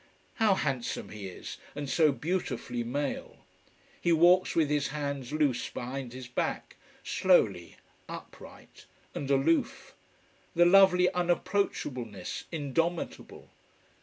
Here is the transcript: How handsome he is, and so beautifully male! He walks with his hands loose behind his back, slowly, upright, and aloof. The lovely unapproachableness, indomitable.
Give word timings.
How 0.37 0.55
handsome 0.55 1.09
he 1.09 1.27
is, 1.27 1.59
and 1.75 1.87
so 1.87 2.11
beautifully 2.11 2.83
male! 2.83 3.45
He 4.01 4.11
walks 4.11 4.55
with 4.55 4.67
his 4.67 4.87
hands 4.87 5.31
loose 5.31 5.69
behind 5.69 6.13
his 6.13 6.27
back, 6.27 6.75
slowly, 7.03 7.75
upright, 8.09 8.87
and 9.13 9.29
aloof. 9.29 9.93
The 10.55 10.65
lovely 10.65 11.07
unapproachableness, 11.13 12.45
indomitable. 12.51 13.51